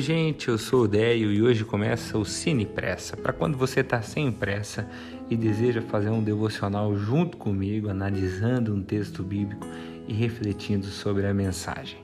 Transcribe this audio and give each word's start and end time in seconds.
Oi, 0.00 0.04
gente, 0.04 0.48
eu 0.48 0.56
sou 0.56 0.84
o 0.84 0.88
Déio 0.88 1.30
e 1.30 1.42
hoje 1.42 1.62
começa 1.62 2.16
o 2.16 2.24
Cine 2.24 2.64
Pressa. 2.64 3.18
Para 3.18 3.34
quando 3.34 3.58
você 3.58 3.80
está 3.80 4.00
sem 4.00 4.32
pressa 4.32 4.88
e 5.28 5.36
deseja 5.36 5.82
fazer 5.82 6.08
um 6.08 6.22
devocional 6.22 6.96
junto 6.96 7.36
comigo, 7.36 7.90
analisando 7.90 8.74
um 8.74 8.82
texto 8.82 9.22
bíblico 9.22 9.66
e 10.08 10.14
refletindo 10.14 10.86
sobre 10.86 11.26
a 11.26 11.34
mensagem. 11.34 11.98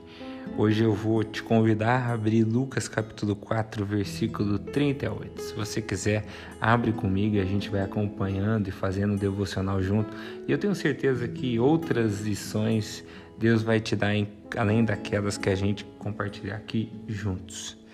Hoje 0.55 0.83
eu 0.83 0.93
vou 0.93 1.23
te 1.23 1.41
convidar 1.41 2.07
a 2.07 2.13
abrir 2.13 2.43
Lucas 2.43 2.87
capítulo 2.87 3.35
4, 3.35 3.83
versículo 3.83 4.59
38. 4.59 5.41
Se 5.41 5.55
você 5.55 5.81
quiser, 5.81 6.23
abre 6.61 6.91
comigo 6.91 7.37
e 7.37 7.39
a 7.39 7.45
gente 7.45 7.67
vai 7.67 7.81
acompanhando 7.81 8.67
e 8.67 8.71
fazendo 8.71 9.15
o 9.15 9.17
devocional 9.17 9.81
junto. 9.81 10.15
E 10.47 10.51
eu 10.51 10.59
tenho 10.59 10.75
certeza 10.75 11.27
que 11.27 11.57
outras 11.57 12.21
lições 12.21 13.03
Deus 13.39 13.63
vai 13.63 13.79
te 13.79 13.95
dar 13.95 14.13
além 14.55 14.85
daquelas 14.85 15.35
que 15.35 15.49
a 15.49 15.55
gente 15.55 15.83
compartilhar 15.97 16.57
aqui 16.57 16.91
juntos. 17.07 17.86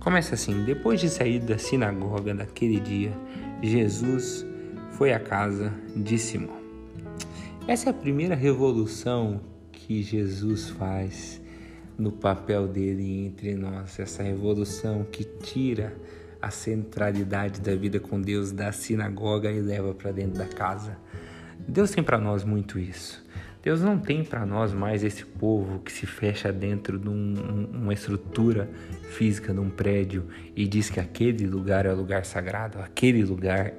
Começa 0.00 0.34
assim: 0.34 0.64
depois 0.64 1.00
de 1.00 1.08
sair 1.08 1.40
da 1.40 1.58
sinagoga 1.58 2.34
daquele 2.34 2.78
dia, 2.80 3.12
Jesus 3.62 4.44
foi 4.92 5.12
à 5.12 5.18
casa 5.18 5.72
de 5.96 6.18
Simão. 6.18 6.56
Essa 7.66 7.88
é 7.88 7.90
a 7.90 7.94
primeira 7.94 8.34
revolução 8.34 9.40
que 9.72 10.02
Jesus 10.02 10.68
faz 10.70 11.40
no 11.98 12.12
papel 12.12 12.66
dele 12.66 13.26
entre 13.26 13.54
nós, 13.54 13.98
essa 13.98 14.22
revolução 14.22 15.04
que 15.10 15.24
tira 15.24 15.96
a 16.42 16.50
centralidade 16.50 17.60
da 17.60 17.74
vida 17.74 17.98
com 17.98 18.20
Deus 18.20 18.52
da 18.52 18.70
sinagoga 18.72 19.50
e 19.50 19.60
leva 19.60 19.94
para 19.94 20.12
dentro 20.12 20.38
da 20.38 20.46
casa. 20.46 20.98
Deus 21.66 21.90
tem 21.90 22.04
para 22.04 22.18
nós 22.18 22.44
muito 22.44 22.78
isso. 22.78 23.24
Deus 23.64 23.80
não 23.80 23.98
tem 23.98 24.22
para 24.22 24.44
nós 24.44 24.74
mais 24.74 25.02
esse 25.02 25.24
povo 25.24 25.78
que 25.78 25.90
se 25.90 26.04
fecha 26.04 26.52
dentro 26.52 26.98
de 26.98 27.08
um, 27.08 27.66
uma 27.72 27.94
estrutura 27.94 28.68
física, 29.12 29.54
de 29.54 29.58
um 29.58 29.70
prédio 29.70 30.26
e 30.54 30.68
diz 30.68 30.90
que 30.90 31.00
aquele 31.00 31.46
lugar 31.46 31.86
é 31.86 31.90
o 31.90 31.96
lugar 31.96 32.26
sagrado, 32.26 32.78
aquele 32.80 33.24
lugar 33.24 33.72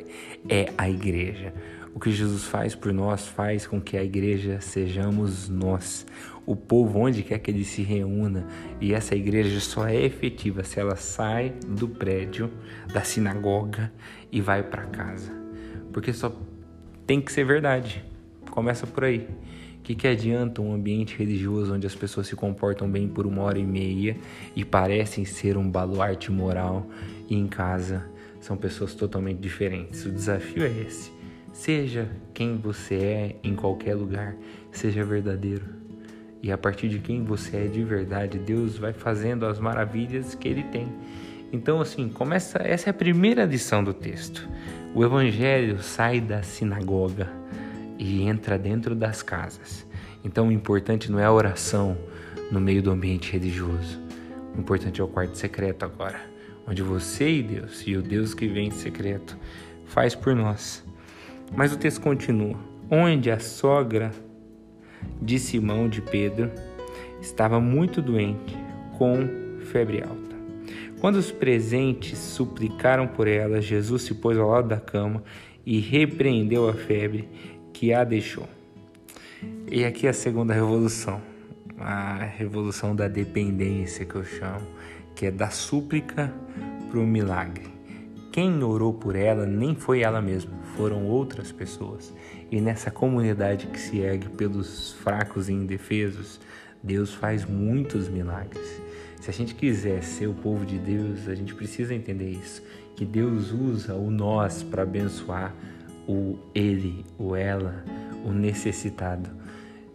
é 0.50 0.73
a 0.75 0.89
igreja. 0.89 1.53
O 1.94 2.00
que 2.00 2.09
Jesus 2.09 2.45
faz 2.45 2.73
por 2.73 2.92
nós 2.92 3.27
faz 3.27 3.67
com 3.67 3.80
que 3.80 3.95
a 3.95 4.03
igreja 4.03 4.59
sejamos 4.59 5.47
nós, 5.50 6.03
o 6.47 6.55
povo 6.55 6.97
onde 6.97 7.22
quer 7.22 7.38
que 7.38 7.52
ele 7.52 7.64
se 7.64 7.83
reúna, 7.83 8.47
e 8.81 8.92
essa 8.92 9.16
igreja 9.16 9.59
só 9.59 9.88
é 9.88 10.03
efetiva 10.03 10.64
se 10.64 10.80
ela 10.80 10.95
sai 10.95 11.53
do 11.67 11.88
prédio, 11.88 12.52
da 12.92 13.03
sinagoga 13.03 13.94
e 14.31 14.42
vai 14.42 14.64
para 14.64 14.88
casa. 14.88 15.31
Porque 15.94 16.11
só 16.11 16.36
tem 17.05 17.22
que 17.22 17.31
ser 17.31 17.45
verdade. 17.45 18.03
Começa 18.49 18.88
por 18.88 19.03
aí. 19.03 19.27
Que, 19.86 19.94
que 19.94 20.08
adianta 20.08 20.64
um 20.64 20.73
ambiente 20.73 21.16
religioso 21.16 21.75
onde 21.75 21.86
as 21.86 21.94
pessoas 21.94 22.25
se 22.25 22.36
comportam 22.36 22.89
bem 22.89 23.08
por 23.08 23.28
uma 23.28 23.44
hora 23.44 23.59
e 23.59 23.64
meia 23.64 24.17
e 24.55 24.66
parecem 24.66 25.23
ser 25.25 25.58
um 25.58 25.69
baluarte 25.69 26.31
moral, 26.31 26.88
e 27.30 27.36
em 27.36 27.45
casa 27.45 28.03
são 28.42 28.58
pessoas 28.58 28.95
totalmente 28.95 29.38
diferentes? 29.38 30.03
O 30.03 30.11
desafio 30.11 30.64
é 30.64 30.72
esse 30.88 31.11
Seja 31.53 32.09
quem 32.33 32.58
você 32.58 32.95
é 32.95 33.36
em 33.44 33.55
qualquer 33.55 33.94
lugar, 33.94 34.36
seja 34.72 35.05
verdadeiro. 35.05 35.66
E 36.42 36.52
a 36.52 36.58
partir 36.58 36.89
de 36.89 36.97
quem 36.97 37.23
você 37.23 37.58
é 37.58 37.67
de 37.67 37.83
verdade, 37.83 38.39
Deus 38.39 38.80
vai 38.80 38.92
fazendo 38.92 39.45
as 39.45 39.59
maravilhas 39.59 40.33
que 40.33 40.47
ele 40.47 40.64
tem. 40.64 40.92
Então, 41.53 41.80
assim, 41.80 42.09
começa. 42.09 42.58
Essa 42.58 42.89
é 42.89 42.92
a 42.92 42.94
primeira 42.94 43.45
lição 43.45 43.83
do 43.83 43.94
texto. 43.94 44.49
O 44.95 45.05
evangelho 45.05 45.80
sai 45.83 46.20
da 46.20 46.42
sinagoga 46.42 47.30
e 47.98 48.24
entra 48.24 48.58
dentro 48.58 48.95
das 48.95 49.22
casas. 49.22 49.86
Então, 50.23 50.48
o 50.48 50.52
importante 50.52 51.11
não 51.11 51.20
é 51.20 51.26
a 51.26 51.32
oração 51.32 51.98
no 52.52 52.60
meio 52.60 52.82
do 52.82 52.92
ambiente 52.92 53.32
religioso. 53.32 54.00
O 54.56 54.60
importante 54.60 55.02
é 55.02 55.04
o 55.04 55.08
quarto 55.08 55.38
secreto 55.38 55.83
agora, 55.83 56.20
onde 56.67 56.82
você 56.82 57.30
e 57.30 57.44
Deus, 57.44 57.84
e 57.86 57.95
o 57.95 58.02
Deus 58.02 58.34
que 58.34 58.48
vem 58.48 58.67
em 58.67 58.72
secreto, 58.72 59.38
faz 59.86 60.16
por 60.16 60.36
nós 60.36 60.84
mas 61.54 61.73
o 61.73 61.78
texto 61.78 62.02
continua: 62.02 62.55
onde 62.89 63.30
a 63.30 63.39
sogra 63.39 64.11
de 65.22 65.38
Simão 65.38 65.88
de 65.88 66.02
Pedro 66.02 66.52
estava 67.22 67.60
muito 67.60 68.02
doente, 68.02 68.55
com 68.98 69.28
febre 69.72 70.02
alta. 70.02 70.36
Quando 71.00 71.17
os 71.17 71.32
presentes 71.32 72.17
suplicaram 72.17 73.08
por 73.08 73.28
ela, 73.28 73.61
Jesus 73.61 74.04
se 74.04 74.16
pôs 74.16 74.38
ao 74.38 74.50
lado 74.50 74.70
da 74.70 74.80
cama 74.80 75.23
e 75.66 75.80
repreendeu 75.80 76.67
a 76.70 76.73
febre 76.73 77.28
que 77.75 77.93
a 77.93 78.05
deixou. 78.05 78.47
E 79.69 79.83
aqui 79.83 80.08
é 80.08 80.11
a 80.11 80.13
segunda 80.13 80.53
revolução, 80.53 81.21
a 81.77 82.23
revolução 82.23 82.95
da 82.95 83.09
dependência 83.09 84.05
que 84.05 84.15
eu 84.15 84.23
chamo, 84.23 84.65
que 85.13 85.25
é 85.25 85.31
da 85.31 85.49
súplica 85.49 86.33
para 86.89 86.97
o 86.97 87.05
milagre. 87.05 87.65
Quem 88.31 88.63
orou 88.63 88.93
por 88.93 89.13
ela 89.13 89.45
nem 89.45 89.75
foi 89.75 90.02
ela 90.02 90.21
mesma, 90.21 90.53
foram 90.77 91.05
outras 91.05 91.52
pessoas. 91.52 92.13
E 92.49 92.61
nessa 92.61 92.89
comunidade 92.89 93.67
que 93.67 93.80
se 93.80 93.99
ergue 93.99 94.30
pelos 94.30 94.93
fracos 94.93 95.49
e 95.49 95.53
indefesos, 95.53 96.39
Deus 96.81 97.13
faz 97.13 97.43
muitos 97.43 98.07
milagres. 98.07 98.81
Se 99.19 99.30
a 99.30 99.33
gente 99.33 99.53
quiser 99.53 100.02
ser 100.02 100.27
o 100.27 100.33
povo 100.33 100.65
de 100.65 100.77
Deus, 100.77 101.27
a 101.27 101.36
gente 101.36 101.53
precisa 101.53 101.93
entender 101.93 102.30
isso, 102.30 102.63
que 102.95 103.03
Deus 103.03 103.52
usa 103.52 103.95
o 103.95 104.09
nós 104.09 104.63
para 104.63 104.83
abençoar 104.83 105.53
o 106.08 106.38
ele, 106.54 107.05
o 107.17 107.36
ela, 107.36 107.83
o 108.23 108.32
necessitado. 108.32 109.30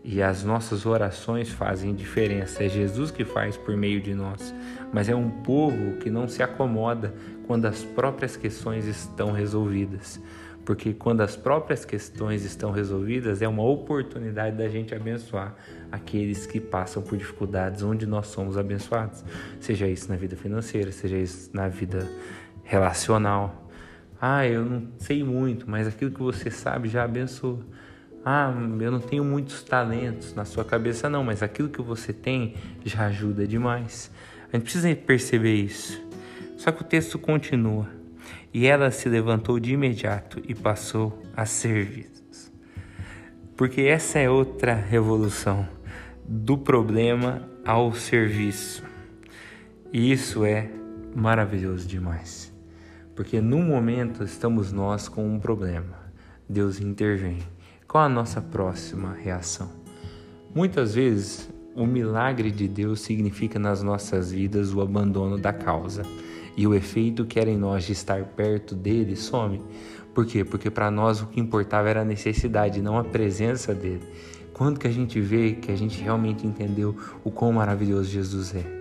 E 0.02 0.22
as 0.22 0.42
nossas 0.42 0.86
orações 0.86 1.50
fazem 1.50 1.94
diferença. 1.94 2.64
É 2.64 2.68
Jesus 2.68 3.10
que 3.10 3.24
faz 3.24 3.56
por 3.56 3.76
meio 3.76 4.00
de 4.00 4.14
nós. 4.14 4.54
Mas 4.92 5.08
é 5.08 5.14
um 5.14 5.30
povo 5.30 5.98
que 5.98 6.08
não 6.08 6.26
se 6.26 6.42
acomoda 6.42 7.14
quando 7.46 7.66
as 7.66 7.84
próprias 7.84 8.36
questões 8.36 8.86
estão 8.86 9.30
resolvidas. 9.30 10.20
Porque 10.64 10.92
quando 10.92 11.20
as 11.20 11.36
próprias 11.36 11.84
questões 11.84 12.44
estão 12.44 12.70
resolvidas, 12.70 13.42
é 13.42 13.48
uma 13.48 13.62
oportunidade 13.62 14.56
da 14.56 14.68
gente 14.68 14.94
abençoar 14.94 15.54
aqueles 15.90 16.46
que 16.46 16.60
passam 16.60 17.02
por 17.02 17.18
dificuldades 17.18 17.82
onde 17.82 18.06
nós 18.06 18.28
somos 18.28 18.56
abençoados. 18.56 19.24
Seja 19.58 19.88
isso 19.88 20.08
na 20.08 20.16
vida 20.16 20.36
financeira, 20.36 20.92
seja 20.92 21.16
isso 21.16 21.50
na 21.52 21.68
vida 21.68 22.08
relacional. 22.62 23.69
Ah, 24.20 24.46
eu 24.46 24.64
não 24.64 24.88
sei 24.98 25.24
muito, 25.24 25.68
mas 25.70 25.88
aquilo 25.88 26.10
que 26.10 26.20
você 26.20 26.50
sabe 26.50 26.88
já 26.88 27.04
abençoa. 27.04 27.60
Ah, 28.22 28.52
eu 28.78 28.90
não 28.90 29.00
tenho 29.00 29.24
muitos 29.24 29.62
talentos 29.62 30.34
na 30.34 30.44
sua 30.44 30.62
cabeça, 30.62 31.08
não, 31.08 31.24
mas 31.24 31.42
aquilo 31.42 31.70
que 31.70 31.80
você 31.80 32.12
tem 32.12 32.54
já 32.84 33.06
ajuda 33.06 33.46
demais. 33.46 34.10
A 34.52 34.56
gente 34.56 34.64
precisa 34.64 34.94
perceber 34.94 35.54
isso. 35.54 36.02
Só 36.58 36.70
que 36.70 36.82
o 36.82 36.84
texto 36.84 37.18
continua. 37.18 37.88
E 38.52 38.66
ela 38.66 38.90
se 38.90 39.08
levantou 39.08 39.58
de 39.58 39.72
imediato 39.72 40.42
e 40.46 40.54
passou 40.54 41.22
a 41.34 41.46
servir. 41.46 42.10
Porque 43.56 43.82
essa 43.82 44.18
é 44.18 44.28
outra 44.28 44.74
revolução 44.74 45.66
do 46.26 46.58
problema 46.58 47.48
ao 47.64 47.94
serviço. 47.94 48.82
E 49.92 50.12
isso 50.12 50.44
é 50.44 50.70
maravilhoso 51.14 51.86
demais. 51.86 52.49
Porque 53.20 53.38
no 53.38 53.58
momento 53.58 54.24
estamos 54.24 54.72
nós 54.72 55.06
com 55.06 55.28
um 55.28 55.38
problema. 55.38 56.10
Deus 56.48 56.80
intervém 56.80 57.36
qual 57.86 58.04
a 58.04 58.08
nossa 58.08 58.40
próxima 58.40 59.12
reação? 59.12 59.70
Muitas 60.54 60.94
vezes, 60.94 61.50
o 61.76 61.84
milagre 61.84 62.50
de 62.50 62.66
Deus 62.66 63.02
significa 63.02 63.58
nas 63.58 63.82
nossas 63.82 64.32
vidas 64.32 64.72
o 64.72 64.80
abandono 64.80 65.36
da 65.36 65.52
causa 65.52 66.02
e 66.56 66.66
o 66.66 66.74
efeito 66.74 67.26
que 67.26 67.38
era 67.38 67.50
em 67.50 67.58
nós 67.58 67.84
de 67.84 67.92
estar 67.92 68.24
perto 68.24 68.74
dele 68.74 69.14
some. 69.14 69.60
Por 70.14 70.24
quê? 70.24 70.42
Porque 70.42 70.70
para 70.70 70.90
nós 70.90 71.20
o 71.20 71.26
que 71.26 71.40
importava 71.40 71.90
era 71.90 72.00
a 72.00 72.06
necessidade, 72.06 72.80
não 72.80 72.96
a 72.96 73.04
presença 73.04 73.74
dele. 73.74 74.08
Quando 74.54 74.80
que 74.80 74.88
a 74.88 74.90
gente 74.90 75.20
vê 75.20 75.52
que 75.52 75.70
a 75.70 75.76
gente 75.76 76.02
realmente 76.02 76.46
entendeu 76.46 76.96
o 77.22 77.30
quão 77.30 77.52
maravilhoso 77.52 78.08
Jesus 78.08 78.54
é? 78.54 78.79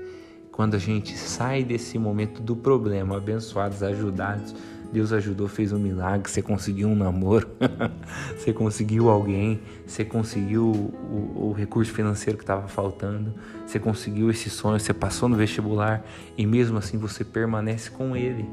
Quando 0.60 0.76
a 0.76 0.78
gente 0.78 1.18
sai 1.18 1.64
desse 1.64 1.98
momento 1.98 2.42
do 2.42 2.54
problema, 2.54 3.16
abençoados, 3.16 3.82
ajudados, 3.82 4.54
Deus 4.92 5.14
ajudou, 5.14 5.48
fez 5.48 5.72
um 5.72 5.80
milagre, 5.80 6.30
você 6.30 6.42
conseguiu 6.42 6.90
um 6.90 6.96
namoro, 6.98 7.48
você 8.38 8.52
conseguiu 8.52 9.10
alguém, 9.10 9.62
você 9.88 10.04
conseguiu 10.04 10.66
o, 10.66 11.48
o 11.48 11.54
recurso 11.54 11.94
financeiro 11.94 12.38
que 12.38 12.44
estava 12.44 12.68
faltando, 12.68 13.34
você 13.66 13.80
conseguiu 13.80 14.30
esse 14.30 14.50
sonho, 14.50 14.78
você 14.78 14.94
passou 14.94 15.30
no 15.30 15.38
vestibular 15.38 16.06
e 16.38 16.46
mesmo 16.46 16.78
assim 16.78 16.98
você 16.98 17.24
permanece 17.24 17.90
com 17.90 18.14
Ele, 18.14 18.46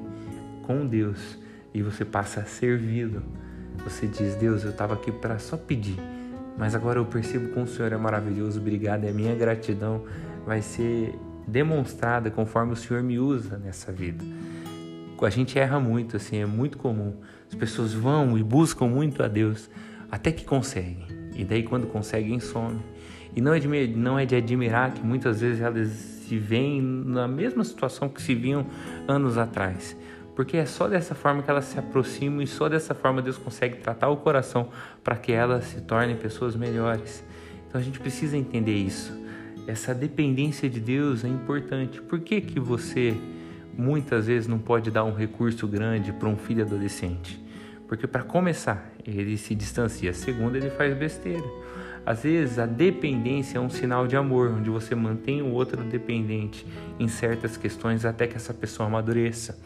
com 0.63 0.87
Deus, 0.87 1.37
e 1.75 1.83
você 1.83 2.05
passa 2.05 2.39
a 2.39 2.45
servi-lo. 2.45 3.21
Você 3.83 4.07
diz: 4.07 4.37
Deus, 4.37 4.63
eu 4.63 4.71
estava 4.71 4.95
aqui 4.95 5.11
para 5.11 5.41
só 5.41 5.57
pedir, 5.57 5.99
mas 6.57 6.73
agora 6.73 7.01
eu 7.01 7.05
percebo 7.05 7.49
como 7.49 7.65
o 7.65 7.69
Senhor 7.69 7.93
é 7.93 7.97
maravilhoso, 7.97 8.61
obrigado, 8.61 9.09
a 9.09 9.11
minha 9.11 9.35
gratidão 9.35 10.05
vai 10.47 10.63
ser 10.63 11.13
demonstrada 11.47 12.31
conforme 12.31 12.73
o 12.73 12.77
Senhor 12.77 13.03
me 13.03 13.19
usa 13.19 13.57
nessa 13.57 13.93
vida 13.93 14.25
a 15.25 15.31
gente 15.31 15.59
erra 15.59 15.81
muito, 15.81 16.17
assim, 16.17 16.39
é 16.39 16.47
muito 16.47 16.77
comum. 16.77 17.15
As 17.49 17.55
pessoas 17.55 17.95
vão 17.95 18.37
e 18.37 18.43
buscam 18.43 18.87
muito 18.87 19.23
a 19.23 19.29
Deus 19.29 19.71
até 20.11 20.31
que 20.31 20.45
conseguem. 20.45 21.07
E 21.35 21.45
daí 21.45 21.63
quando 21.63 21.87
conseguem, 21.87 22.39
some. 22.41 22.81
E 23.35 23.41
não 23.41 23.55
é 23.55 23.59
de, 23.59 23.69
não 23.97 24.19
é 24.19 24.27
de 24.27 24.35
admirar 24.35 24.93
que 24.93 25.05
muitas 25.05 25.41
vezes 25.41 25.63
elas 25.63 25.89
se 25.89 26.37
veem 26.37 26.83
na 26.83 27.29
mesma 27.29 27.63
situação 27.63 28.09
que 28.09 28.21
se 28.21 28.35
viam 28.35 28.67
anos 29.07 29.39
atrás. 29.39 29.97
Porque 30.35 30.57
é 30.57 30.67
só 30.67 30.87
dessa 30.87 31.15
forma 31.15 31.43
que 31.43 31.51
elas 31.51 31.65
se 31.65 31.79
aproximam 31.79 32.43
e 32.43 32.47
só 32.47 32.69
dessa 32.69 32.95
forma 32.95 33.23
Deus 33.23 33.39
consegue 33.39 33.77
tratar 33.77 34.09
o 34.09 34.19
coração 34.19 34.69
para 35.03 35.17
que 35.17 35.33
elas 35.33 35.65
se 35.65 35.81
tornem 35.81 36.17
pessoas 36.17 36.55
melhores. 36.57 37.25
Então 37.69 37.81
a 37.81 37.85
gente 37.85 38.01
precisa 38.01 38.37
entender 38.37 38.75
isso. 38.75 39.26
Essa 39.67 39.95
dependência 39.95 40.71
de 40.71 40.79
Deus 40.79 41.25
é 41.25 41.29
importante. 41.29 42.01
Por 42.01 42.21
que, 42.21 42.41
que 42.41 42.61
você 42.61 43.17
muitas 43.77 44.27
vezes 44.27 44.49
não 44.49 44.59
pode 44.59 44.91
dar 44.91 45.05
um 45.05 45.15
recurso 45.15 45.67
grande 45.67 46.13
para 46.13 46.29
um 46.29 46.37
filho 46.37 46.65
adolescente? 46.65 47.45
Porque 47.89 48.07
para 48.07 48.23
começar, 48.23 48.93
ele 49.05 49.37
se 49.37 49.55
distancia. 49.55 50.13
Segundo, 50.13 50.57
ele 50.57 50.71
faz 50.71 50.97
besteira. 50.97 51.45
Às 52.07 52.23
vezes 52.23 52.59
a 52.61 52.67
dependência 52.67 53.59
é 53.59 53.61
um 53.61 53.69
sinal 53.69 54.07
de 54.07 54.17
amor, 54.17 54.53
onde 54.53 54.71
você 54.71 54.95
mantém 54.95 55.43
o 55.43 55.51
outro 55.51 55.83
dependente 55.83 56.65
em 57.01 57.09
certas 57.09 57.57
questões 57.57 58.05
até 58.05 58.29
que 58.29 58.37
essa 58.37 58.55
pessoa 58.55 58.87
amadureça. 58.87 59.59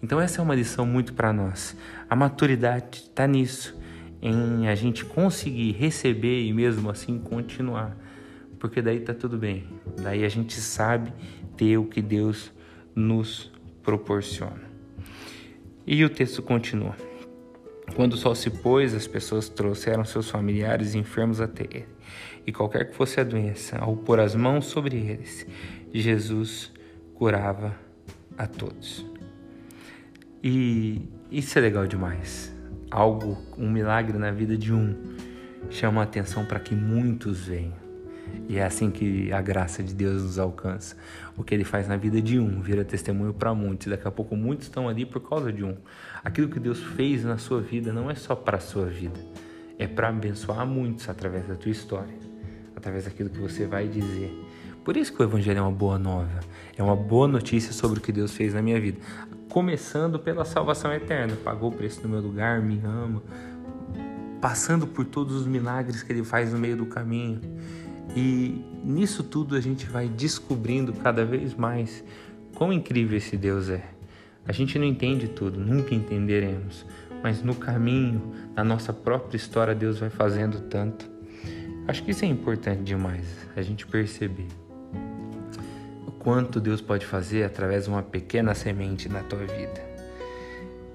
Então 0.00 0.20
essa 0.20 0.40
é 0.40 0.44
uma 0.44 0.54
lição 0.54 0.86
muito 0.86 1.12
para 1.12 1.32
nós. 1.32 1.76
A 2.08 2.14
maturidade 2.14 2.98
está 2.98 3.26
nisso, 3.26 3.76
em 4.22 4.68
a 4.68 4.76
gente 4.76 5.04
conseguir 5.04 5.72
receber 5.72 6.44
e 6.44 6.52
mesmo 6.52 6.88
assim 6.88 7.18
continuar, 7.18 7.96
porque 8.58 8.82
daí 8.82 9.00
tá 9.00 9.14
tudo 9.14 9.38
bem. 9.38 9.64
Daí 10.02 10.24
a 10.24 10.28
gente 10.28 10.60
sabe 10.60 11.12
ter 11.56 11.78
o 11.78 11.84
que 11.84 12.02
Deus 12.02 12.52
nos 12.94 13.50
proporciona. 13.82 14.68
E 15.86 16.04
o 16.04 16.10
texto 16.10 16.42
continua. 16.42 16.96
Quando 17.94 18.12
o 18.12 18.16
sol 18.16 18.34
se 18.34 18.50
pôs, 18.50 18.94
as 18.94 19.06
pessoas 19.06 19.48
trouxeram 19.48 20.04
seus 20.04 20.28
familiares 20.28 20.94
enfermos 20.94 21.40
até 21.40 21.64
ele. 21.64 21.88
E 22.46 22.52
qualquer 22.52 22.90
que 22.90 22.94
fosse 22.94 23.20
a 23.20 23.24
doença, 23.24 23.78
ao 23.78 23.96
pôr 23.96 24.20
as 24.20 24.34
mãos 24.34 24.66
sobre 24.66 24.96
eles, 24.96 25.46
Jesus 25.92 26.72
curava 27.14 27.74
a 28.36 28.46
todos. 28.46 29.04
E 30.42 31.08
isso 31.30 31.58
é 31.58 31.62
legal 31.62 31.86
demais. 31.86 32.54
Algo, 32.90 33.36
um 33.56 33.70
milagre 33.70 34.16
na 34.18 34.30
vida 34.30 34.56
de 34.56 34.72
um, 34.72 34.94
chama 35.70 36.00
a 36.00 36.04
atenção 36.04 36.44
para 36.44 36.60
que 36.60 36.74
muitos 36.74 37.46
venham. 37.46 37.87
E 38.48 38.56
é 38.56 38.64
assim 38.64 38.90
que 38.90 39.30
a 39.30 39.42
graça 39.42 39.82
de 39.82 39.94
Deus 39.94 40.22
nos 40.22 40.38
alcança. 40.38 40.96
O 41.36 41.44
que 41.44 41.54
ele 41.54 41.64
faz 41.64 41.86
na 41.86 41.96
vida 41.96 42.20
de 42.20 42.38
um 42.38 42.60
vira 42.60 42.84
testemunho 42.84 43.34
para 43.34 43.54
muitos. 43.54 43.88
Daqui 43.88 44.08
a 44.08 44.10
pouco 44.10 44.34
muitos 44.34 44.66
estão 44.66 44.88
ali 44.88 45.04
por 45.04 45.20
causa 45.20 45.52
de 45.52 45.62
um. 45.62 45.76
Aquilo 46.24 46.48
que 46.48 46.58
Deus 46.58 46.82
fez 46.82 47.24
na 47.24 47.36
sua 47.36 47.60
vida 47.60 47.92
não 47.92 48.10
é 48.10 48.14
só 48.14 48.34
para 48.34 48.56
a 48.56 48.60
sua 48.60 48.86
vida, 48.86 49.20
é 49.78 49.86
para 49.86 50.08
abençoar 50.08 50.66
muitos 50.66 51.08
através 51.08 51.46
da 51.46 51.54
tua 51.54 51.70
história, 51.70 52.14
através 52.74 53.04
daquilo 53.04 53.28
que 53.28 53.38
você 53.38 53.66
vai 53.66 53.86
dizer. 53.86 54.32
Por 54.82 54.96
isso 54.96 55.12
que 55.12 55.22
o 55.22 55.24
Evangelho 55.24 55.58
é 55.58 55.62
uma 55.62 55.70
boa 55.70 55.98
nova, 55.98 56.40
é 56.76 56.82
uma 56.82 56.96
boa 56.96 57.28
notícia 57.28 57.72
sobre 57.72 57.98
o 57.98 58.02
que 58.02 58.10
Deus 58.10 58.34
fez 58.34 58.54
na 58.54 58.62
minha 58.62 58.80
vida. 58.80 58.98
Começando 59.50 60.18
pela 60.18 60.44
salvação 60.46 60.92
eterna, 60.92 61.36
pagou 61.44 61.70
o 61.70 61.74
preço 61.74 62.02
no 62.02 62.08
meu 62.08 62.20
lugar, 62.20 62.62
me 62.62 62.80
ama, 62.82 63.22
passando 64.40 64.86
por 64.86 65.04
todos 65.04 65.34
os 65.34 65.46
milagres 65.46 66.02
que 66.02 66.10
Ele 66.10 66.24
faz 66.24 66.52
no 66.52 66.58
meio 66.58 66.76
do 66.76 66.86
caminho 66.86 67.40
e 68.16 68.64
nisso 68.84 69.22
tudo 69.22 69.56
a 69.56 69.60
gente 69.60 69.86
vai 69.86 70.08
descobrindo 70.08 70.92
cada 70.92 71.24
vez 71.24 71.54
mais 71.54 72.02
quão 72.54 72.72
incrível 72.72 73.16
esse 73.16 73.36
Deus 73.36 73.68
é. 73.68 73.84
A 74.46 74.52
gente 74.52 74.78
não 74.78 74.86
entende 74.86 75.28
tudo, 75.28 75.60
nunca 75.60 75.94
entenderemos, 75.94 76.86
mas 77.22 77.42
no 77.42 77.54
caminho, 77.54 78.32
na 78.56 78.64
nossa 78.64 78.92
própria 78.92 79.36
história, 79.36 79.74
Deus 79.74 79.98
vai 79.98 80.10
fazendo 80.10 80.60
tanto. 80.60 81.08
Acho 81.86 82.02
que 82.02 82.10
isso 82.10 82.24
é 82.24 82.28
importante 82.28 82.82
demais, 82.82 83.26
a 83.56 83.62
gente 83.62 83.86
perceber 83.86 84.48
o 86.06 86.10
quanto 86.10 86.60
Deus 86.60 86.80
pode 86.80 87.04
fazer 87.06 87.44
através 87.44 87.84
de 87.84 87.90
uma 87.90 88.02
pequena 88.02 88.54
semente 88.54 89.08
na 89.08 89.22
tua 89.22 89.40
vida. 89.40 89.87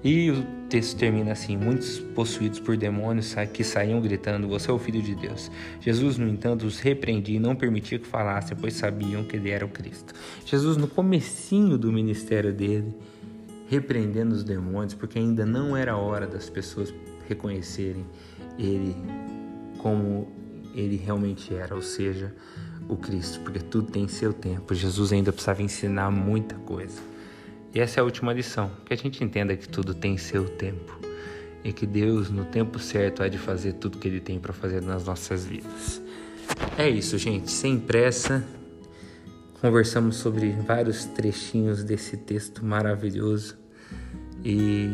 E 0.04 0.30
o 0.30 0.42
texto 0.68 0.98
termina 0.98 1.32
assim: 1.32 1.56
Muitos 1.56 1.98
possuídos 1.98 2.60
por 2.60 2.76
demônios 2.76 3.34
que 3.54 3.64
saíam 3.64 4.02
gritando: 4.02 4.46
Você 4.48 4.70
é 4.70 4.74
o 4.74 4.78
filho 4.78 5.00
de 5.00 5.14
Deus. 5.14 5.50
Jesus, 5.80 6.18
no 6.18 6.28
entanto, 6.28 6.66
os 6.66 6.78
repreendia 6.78 7.36
e 7.36 7.40
não 7.40 7.56
permitia 7.56 7.98
que 7.98 8.06
falassem, 8.06 8.54
pois 8.54 8.74
sabiam 8.74 9.24
que 9.24 9.36
ele 9.36 9.50
era 9.50 9.64
o 9.64 9.68
Cristo. 9.68 10.12
Jesus, 10.44 10.76
no 10.76 10.86
comecinho 10.86 11.78
do 11.78 11.90
ministério 11.90 12.52
dele, 12.52 12.94
repreendendo 13.70 14.34
os 14.34 14.44
demônios, 14.44 14.92
porque 14.92 15.18
ainda 15.18 15.46
não 15.46 15.74
era 15.74 15.96
hora 15.96 16.26
das 16.26 16.50
pessoas 16.50 16.92
reconhecerem 17.26 18.04
ele 18.58 18.94
como 19.78 20.28
ele 20.74 20.96
realmente 20.96 21.54
era, 21.54 21.74
ou 21.74 21.82
seja, 21.82 22.34
o 22.88 22.96
Cristo, 22.96 23.40
porque 23.40 23.58
tudo 23.58 23.90
tem 23.90 24.06
seu 24.08 24.32
tempo. 24.32 24.74
Jesus 24.74 25.12
ainda 25.12 25.32
precisava 25.32 25.62
ensinar 25.62 26.10
muita 26.10 26.56
coisa. 26.56 27.13
E 27.74 27.80
essa 27.80 27.98
é 27.98 28.00
a 28.00 28.04
última 28.04 28.32
lição, 28.32 28.70
que 28.84 28.94
a 28.94 28.96
gente 28.96 29.24
entenda 29.24 29.56
que 29.56 29.68
tudo 29.68 29.94
tem 29.94 30.16
seu 30.16 30.48
tempo 30.48 30.96
e 31.64 31.72
que 31.72 31.86
Deus, 31.86 32.30
no 32.30 32.44
tempo 32.44 32.78
certo, 32.78 33.22
há 33.22 33.28
de 33.28 33.38
fazer 33.38 33.72
tudo 33.74 33.98
que 33.98 34.06
Ele 34.06 34.20
tem 34.20 34.38
para 34.38 34.52
fazer 34.52 34.80
nas 34.80 35.06
nossas 35.06 35.44
vidas. 35.44 36.00
É 36.78 36.88
isso, 36.88 37.16
gente, 37.18 37.50
sem 37.50 37.78
pressa. 37.78 38.44
Conversamos 39.60 40.16
sobre 40.16 40.52
vários 40.52 41.06
trechinhos 41.06 41.82
desse 41.82 42.18
texto 42.18 42.64
maravilhoso 42.64 43.56
e 44.44 44.90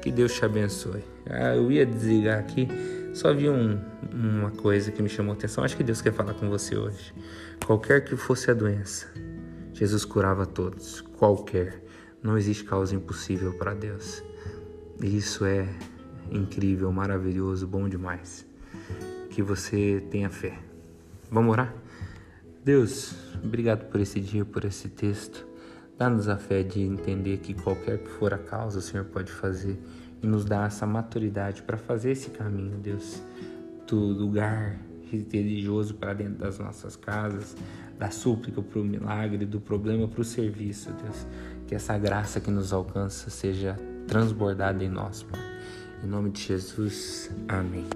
que 0.00 0.12
Deus 0.12 0.32
te 0.32 0.44
abençoe. 0.44 1.02
Ah, 1.28 1.56
eu 1.56 1.70
ia 1.72 1.84
desligar 1.84 2.38
aqui, 2.38 2.68
só 3.12 3.34
vi 3.34 3.48
um, 3.48 3.78
uma 4.12 4.50
coisa 4.52 4.92
que 4.92 5.02
me 5.02 5.08
chamou 5.08 5.32
a 5.32 5.36
atenção. 5.36 5.64
Acho 5.64 5.76
que 5.76 5.84
Deus 5.84 6.00
quer 6.00 6.12
falar 6.12 6.34
com 6.34 6.48
você 6.48 6.76
hoje. 6.76 7.12
Qualquer 7.66 8.04
que 8.04 8.16
fosse 8.16 8.50
a 8.50 8.54
doença, 8.54 9.12
Jesus 9.74 10.04
curava 10.04 10.46
todos, 10.46 11.00
qualquer. 11.00 11.82
Não 12.22 12.38
existe 12.38 12.64
causa 12.64 12.94
impossível 12.94 13.52
para 13.54 13.74
Deus. 13.74 14.22
E 15.02 15.16
isso 15.16 15.44
é 15.44 15.68
incrível, 16.30 16.92
maravilhoso, 16.92 17.66
bom 17.66 17.88
demais. 17.88 18.46
Que 19.30 19.42
você 19.42 20.04
tenha 20.10 20.30
fé. 20.30 20.58
Vamos 21.30 21.52
orar? 21.52 21.74
Deus, 22.64 23.14
obrigado 23.42 23.90
por 23.90 24.00
esse 24.00 24.20
dia, 24.20 24.44
por 24.44 24.64
esse 24.64 24.88
texto. 24.88 25.46
Dá-nos 25.98 26.28
a 26.28 26.36
fé 26.36 26.62
de 26.62 26.80
entender 26.80 27.38
que 27.38 27.54
qualquer 27.54 27.98
que 27.98 28.08
for 28.08 28.32
a 28.32 28.38
causa, 28.38 28.78
o 28.78 28.82
Senhor 28.82 29.04
pode 29.06 29.32
fazer 29.32 29.78
e 30.22 30.26
nos 30.26 30.44
dá 30.44 30.66
essa 30.66 30.86
maturidade 30.86 31.62
para 31.62 31.76
fazer 31.76 32.12
esse 32.12 32.30
caminho, 32.30 32.78
Deus, 32.78 33.20
do 33.86 33.98
lugar 33.98 34.78
religioso 35.10 35.94
para 35.94 36.14
dentro 36.14 36.38
das 36.38 36.58
nossas 36.58 36.96
casas, 36.96 37.56
da 38.02 38.10
súplica 38.10 38.60
para 38.60 38.80
o 38.80 38.84
milagre, 38.84 39.46
do 39.46 39.60
problema 39.60 40.08
para 40.08 40.20
o 40.20 40.24
serviço, 40.24 40.90
Deus. 41.04 41.24
Que 41.68 41.74
essa 41.76 41.96
graça 41.96 42.40
que 42.40 42.50
nos 42.50 42.72
alcança 42.72 43.30
seja 43.30 43.78
transbordada 44.08 44.82
em 44.82 44.88
nós, 44.88 45.22
Pai. 45.22 45.40
Em 46.02 46.08
nome 46.08 46.30
de 46.30 46.42
Jesus, 46.42 47.30
amém. 47.46 47.86